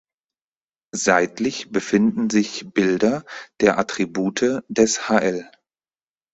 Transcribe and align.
Seitlich 0.95 1.71
befinden 1.71 2.31
sich 2.31 2.67
Bilder 2.73 3.23
der 3.59 3.77
Attribute 3.77 4.63
des 4.67 5.09
hl. 5.09 5.47